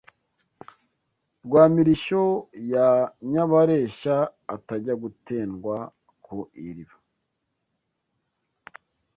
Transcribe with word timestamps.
Rwa 1.45 1.63
Mirishyo 1.73 2.23
ya 2.71 2.87
Nyabareshya 3.31 4.15
Atajya 4.55 4.93
gutendwa 5.03 5.75
ku 6.25 6.37
iriba 6.67 6.95